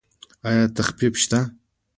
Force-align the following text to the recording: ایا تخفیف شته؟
ایا 0.47 0.65
تخفیف 0.77 1.13
شته؟ 1.21 1.39